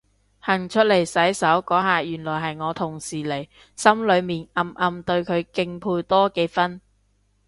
[0.39, 6.81] 行出嚟洗手嗰下原來係我同事嚟，心裏面暗暗對佢敬佩多幾分